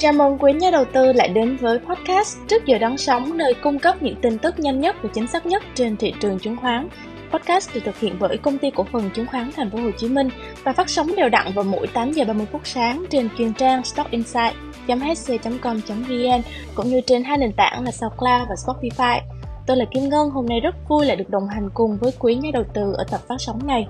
[0.00, 3.54] Chào mừng quý nhà đầu tư lại đến với podcast Trước giờ đón sóng nơi
[3.54, 6.56] cung cấp những tin tức nhanh nhất và chính xác nhất trên thị trường chứng
[6.56, 6.88] khoán.
[7.32, 10.08] Podcast được thực hiện bởi công ty cổ phần chứng khoán Thành phố Hồ Chí
[10.08, 10.28] Minh
[10.64, 13.84] và phát sóng đều đặn vào mỗi 8 giờ 30 phút sáng trên chuyên trang
[13.84, 14.54] Stock Insight
[14.88, 16.42] hc.com.vn
[16.74, 19.20] cũng như trên hai nền tảng là SoundCloud và Spotify.
[19.66, 22.34] Tôi là Kim Ngân, hôm nay rất vui lại được đồng hành cùng với quý
[22.34, 23.86] nhà đầu tư ở tập phát sóng này.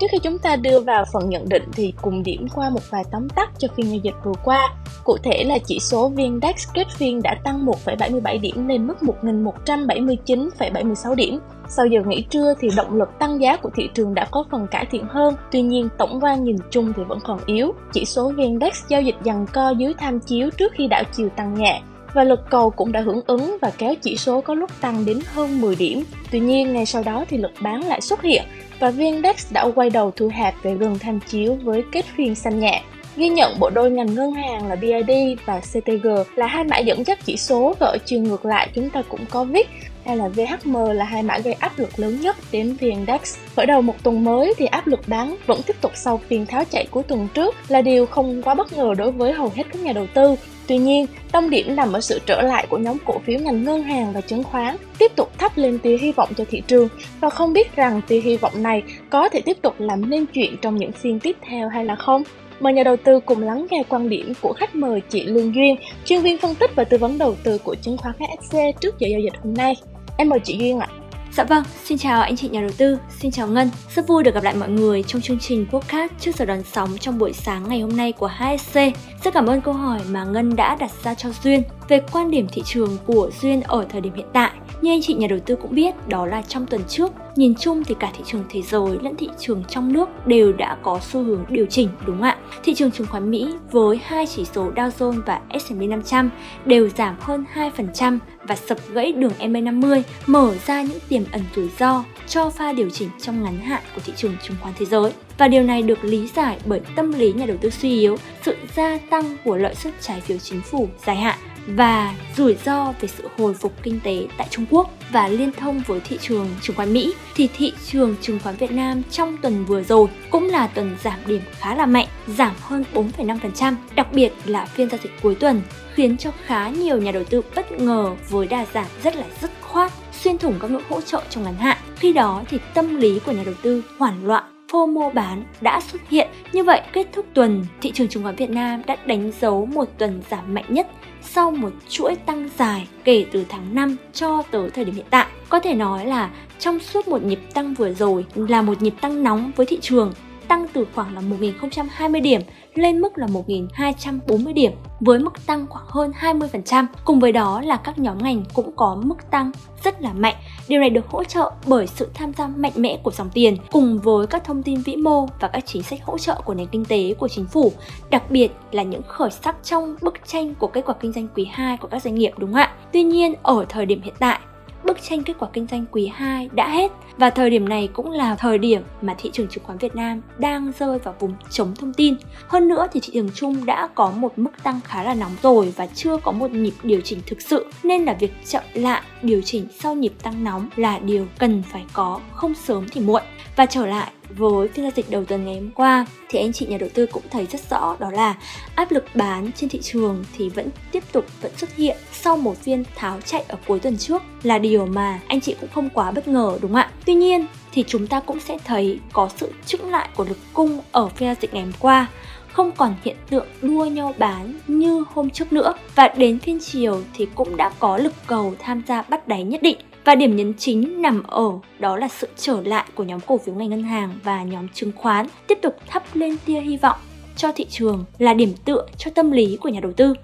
[0.00, 3.04] Trước khi chúng ta đưa vào phần nhận định thì cùng điểm qua một vài
[3.10, 4.74] tóm tắt cho phiên giao dịch vừa qua.
[5.04, 11.14] Cụ thể là chỉ số VN-Index kết phiên đã tăng 1,77 điểm lên mức 1.179,76
[11.14, 11.38] điểm.
[11.68, 14.66] Sau giờ nghỉ trưa thì động lực tăng giá của thị trường đã có phần
[14.70, 17.72] cải thiện hơn, tuy nhiên tổng quan nhìn chung thì vẫn còn yếu.
[17.92, 21.54] Chỉ số VN-Index giao dịch dần co dưới tham chiếu trước khi đảo chiều tăng
[21.54, 21.82] nhẹ,
[22.14, 25.20] và lực cầu cũng đã hưởng ứng và kéo chỉ số có lúc tăng đến
[25.26, 26.04] hơn 10 điểm.
[26.30, 28.42] Tuy nhiên, ngay sau đó thì lực bán lại xuất hiện
[28.80, 32.60] và VN-Index đã quay đầu thu hẹp về gần tham chiếu với kết phiên xanh
[32.60, 32.82] nhẹ.
[33.16, 37.04] Ghi nhận bộ đôi ngành ngân hàng là BID và CTG là hai mã dẫn
[37.06, 39.66] dắt chỉ số và ở chiều ngược lại chúng ta cũng có VIX
[40.04, 43.18] hay là VHM là hai mã gây áp lực lớn nhất đến VN-Index.
[43.56, 46.64] Khởi đầu một tuần mới thì áp lực bán vẫn tiếp tục sau phiên tháo
[46.64, 49.82] chạy cuối tuần trước là điều không quá bất ngờ đối với hầu hết các
[49.82, 50.36] nhà đầu tư.
[50.70, 53.82] Tuy nhiên, tâm điểm nằm ở sự trở lại của nhóm cổ phiếu ngành ngân
[53.82, 56.88] hàng và chứng khoán, tiếp tục thắp lên tia hy vọng cho thị trường
[57.20, 60.56] và không biết rằng tia hy vọng này có thể tiếp tục làm nên chuyện
[60.62, 62.22] trong những phiên tiếp theo hay là không.
[62.60, 65.76] Mời nhà đầu tư cùng lắng nghe quan điểm của khách mời chị Lương Duyên,
[66.04, 69.08] chuyên viên phân tích và tư vấn đầu tư của chứng khoán HSC trước giờ
[69.10, 69.74] giao dịch hôm nay.
[70.16, 70.88] Em mời chị Duyên ạ.
[71.32, 73.70] Dạ vâng, xin chào anh chị nhà đầu tư, xin chào Ngân.
[73.94, 76.98] Rất vui được gặp lại mọi người trong chương trình podcast trước giờ đón sóng
[76.98, 78.78] trong buổi sáng ngày hôm nay của HSC.
[79.24, 82.46] Rất cảm ơn câu hỏi mà Ngân đã đặt ra cho Duyên về quan điểm
[82.52, 84.50] thị trường của Duyên ở thời điểm hiện tại.
[84.80, 87.84] Như anh chị nhà đầu tư cũng biết, đó là trong tuần trước, nhìn chung
[87.84, 91.22] thì cả thị trường thế giới lẫn thị trường trong nước đều đã có xu
[91.22, 92.38] hướng điều chỉnh đúng không ạ?
[92.64, 96.30] Thị trường chứng khoán Mỹ với hai chỉ số Dow Jones và S&P 500
[96.64, 101.68] đều giảm hơn 2% và sập gãy đường MA50, mở ra những tiềm ẩn rủi
[101.78, 105.12] ro cho pha điều chỉnh trong ngắn hạn của thị trường chứng khoán thế giới.
[105.40, 108.56] Và điều này được lý giải bởi tâm lý nhà đầu tư suy yếu, sự
[108.76, 113.08] gia tăng của lợi suất trái phiếu chính phủ dài hạn và rủi ro về
[113.08, 116.76] sự hồi phục kinh tế tại Trung Quốc và liên thông với thị trường chứng
[116.76, 120.66] khoán Mỹ thì thị trường chứng khoán Việt Nam trong tuần vừa rồi cũng là
[120.66, 125.12] tuần giảm điểm khá là mạnh, giảm hơn 4,5%, đặc biệt là phiên giao dịch
[125.22, 125.62] cuối tuần
[125.94, 129.50] khiến cho khá nhiều nhà đầu tư bất ngờ với đà giảm rất là dứt
[129.60, 131.78] khoát xuyên thủng các ngưỡng hỗ trợ trong ngắn hạn.
[131.96, 136.08] Khi đó thì tâm lý của nhà đầu tư hoảng loạn FOMO bán đã xuất
[136.08, 136.28] hiện.
[136.52, 139.88] Như vậy, kết thúc tuần, thị trường chứng khoán Việt Nam đã đánh dấu một
[139.98, 140.86] tuần giảm mạnh nhất
[141.22, 145.26] sau một chuỗi tăng dài kể từ tháng 5 cho tới thời điểm hiện tại.
[145.48, 149.22] Có thể nói là trong suốt một nhịp tăng vừa rồi là một nhịp tăng
[149.22, 150.12] nóng với thị trường
[150.50, 152.40] tăng từ khoảng là 1020 điểm
[152.74, 156.86] lên mức là 1.240 điểm với mức tăng khoảng hơn 20%.
[157.04, 159.52] Cùng với đó là các nhóm ngành cũng có mức tăng
[159.84, 160.34] rất là mạnh.
[160.68, 163.98] Điều này được hỗ trợ bởi sự tham gia mạnh mẽ của dòng tiền cùng
[163.98, 166.84] với các thông tin vĩ mô và các chính sách hỗ trợ của nền kinh
[166.84, 167.72] tế của chính phủ,
[168.10, 171.48] đặc biệt là những khởi sắc trong bức tranh của kết quả kinh doanh quý
[171.52, 172.74] 2 của các doanh nghiệp đúng không ạ?
[172.92, 174.40] Tuy nhiên ở thời điểm hiện tại
[174.90, 178.10] bức tranh kết quả kinh doanh quý 2 đã hết và thời điểm này cũng
[178.10, 181.74] là thời điểm mà thị trường chứng khoán Việt Nam đang rơi vào vùng chống
[181.74, 182.14] thông tin.
[182.48, 185.74] Hơn nữa thì thị trường chung đã có một mức tăng khá là nóng rồi
[185.76, 189.42] và chưa có một nhịp điều chỉnh thực sự nên là việc chậm lại điều
[189.42, 193.22] chỉnh sau nhịp tăng nóng là điều cần phải có, không sớm thì muộn.
[193.56, 196.66] Và trở lại với phiên giao dịch đầu tuần ngày hôm qua, thì anh chị
[196.66, 198.36] nhà đầu tư cũng thấy rất rõ đó là
[198.74, 202.62] áp lực bán trên thị trường thì vẫn tiếp tục, vẫn xuất hiện sau một
[202.62, 206.10] phiên tháo chạy ở cuối tuần trước là điều mà anh chị cũng không quá
[206.10, 206.90] bất ngờ, đúng không ạ?
[207.06, 210.80] Tuy nhiên thì chúng ta cũng sẽ thấy có sự chững lại của lực cung
[210.92, 212.06] ở phiên giao dịch ngày hôm qua,
[212.52, 217.02] không còn hiện tượng đua nhau bán như hôm trước nữa và đến phiên chiều
[217.14, 220.54] thì cũng đã có lực cầu tham gia bắt đáy nhất định và điểm nhấn
[220.54, 224.18] chính nằm ở đó là sự trở lại của nhóm cổ phiếu ngành ngân hàng
[224.24, 226.96] và nhóm chứng khoán tiếp tục thắp lên tia hy vọng
[227.40, 230.14] cho thị trường là điểm tựa cho tâm lý của nhà đầu tư.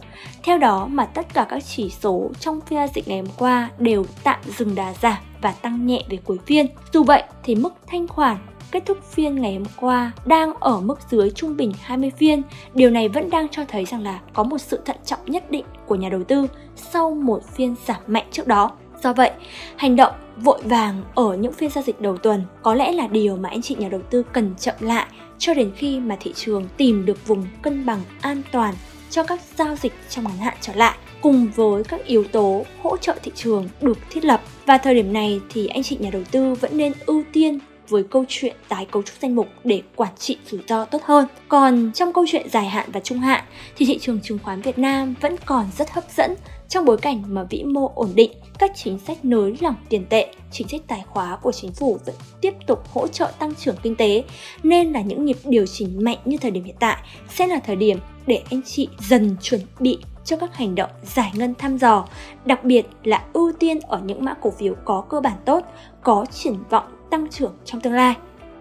[0.42, 3.70] Theo đó mà tất cả các chỉ số trong phiên giao dịch ngày hôm qua
[3.78, 6.66] đều tạm dừng đà giảm và tăng nhẹ về cuối phiên.
[6.92, 8.36] Dù vậy thì mức thanh khoản
[8.70, 12.42] kết thúc phiên ngày hôm qua đang ở mức dưới trung bình 20 phiên.
[12.74, 15.64] Điều này vẫn đang cho thấy rằng là có một sự thận trọng nhất định
[15.86, 16.46] của nhà đầu tư
[16.76, 18.70] sau một phiên giảm mạnh trước đó.
[19.06, 19.30] Do vậy,
[19.76, 23.36] hành động vội vàng ở những phiên giao dịch đầu tuần có lẽ là điều
[23.36, 25.06] mà anh chị nhà đầu tư cần chậm lại
[25.38, 28.74] cho đến khi mà thị trường tìm được vùng cân bằng an toàn
[29.10, 32.96] cho các giao dịch trong ngắn hạn trở lại cùng với các yếu tố hỗ
[32.96, 34.42] trợ thị trường được thiết lập.
[34.66, 38.02] Và thời điểm này thì anh chị nhà đầu tư vẫn nên ưu tiên với
[38.02, 41.26] câu chuyện tái cấu trúc danh mục để quản trị rủi ro tốt hơn.
[41.48, 43.44] Còn trong câu chuyện dài hạn và trung hạn
[43.76, 46.34] thì thị trường chứng khoán Việt Nam vẫn còn rất hấp dẫn
[46.68, 50.34] trong bối cảnh mà vĩ mô ổn định, các chính sách nới lỏng tiền tệ,
[50.52, 53.96] chính sách tài khóa của chính phủ vẫn tiếp tục hỗ trợ tăng trưởng kinh
[53.96, 54.24] tế,
[54.62, 56.96] nên là những nhịp điều chỉnh mạnh như thời điểm hiện tại
[57.28, 61.30] sẽ là thời điểm để anh chị dần chuẩn bị cho các hành động giải
[61.34, 62.04] ngân thăm dò,
[62.44, 65.64] đặc biệt là ưu tiên ở những mã cổ phiếu có cơ bản tốt,
[66.02, 68.14] có triển vọng tăng trưởng trong tương lai.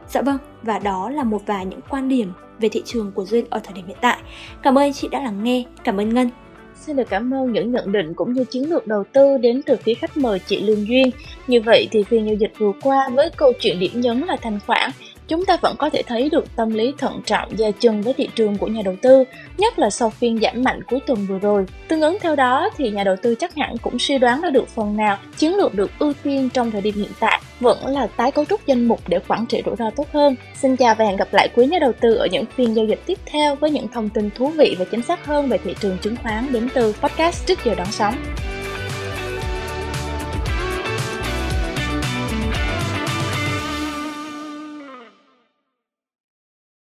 [0.10, 3.46] Dạ vâng, và đó là một vài những quan điểm về thị trường của Duyên
[3.50, 4.18] ở thời điểm hiện tại.
[4.64, 6.30] Cảm ơn chị đã lắng nghe, cảm ơn Ngân.
[6.76, 9.76] Xin được cảm ơn những nhận định cũng như chiến lược đầu tư đến từ
[9.76, 11.10] phía khách mời chị Lương Duyên.
[11.48, 14.60] Như vậy thì phiên giao dịch vừa qua với câu chuyện điểm nhấn là thanh
[14.68, 14.92] khoản
[15.28, 18.30] chúng ta vẫn có thể thấy được tâm lý thận trọng gia chân với thị
[18.36, 19.24] trường của nhà đầu tư,
[19.58, 21.66] nhất là sau phiên giảm mạnh cuối tuần vừa rồi.
[21.88, 24.68] Tương ứng theo đó thì nhà đầu tư chắc hẳn cũng suy đoán ra được
[24.68, 28.32] phần nào chiến lược được ưu tiên trong thời điểm hiện tại vẫn là tái
[28.32, 30.36] cấu trúc danh mục để quản trị rủi ro tốt hơn.
[30.56, 33.00] Xin chào và hẹn gặp lại quý nhà đầu tư ở những phiên giao dịch
[33.06, 35.98] tiếp theo với những thông tin thú vị và chính xác hơn về thị trường
[36.02, 38.16] chứng khoán đến từ podcast trước giờ đón sóng.